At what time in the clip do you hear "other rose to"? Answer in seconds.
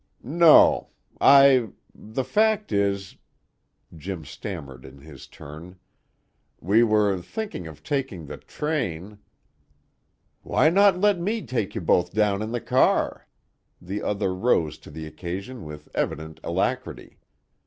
14.01-14.89